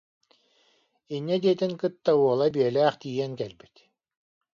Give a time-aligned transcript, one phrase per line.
[1.15, 3.75] »Инньэ диэтин кытта уола биэлээх тиийэн кэлбит